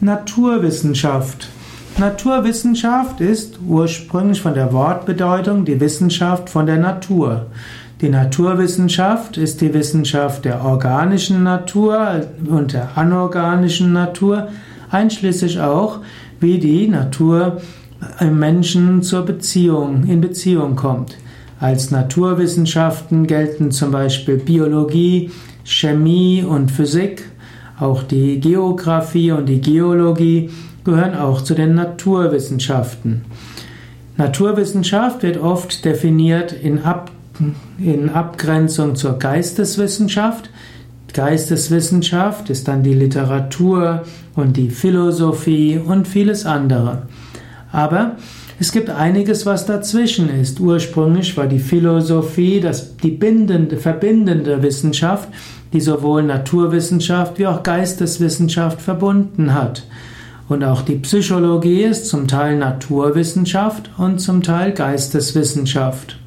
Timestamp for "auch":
15.60-15.98, 27.80-28.02, 31.14-31.42, 57.46-57.62, 60.64-60.82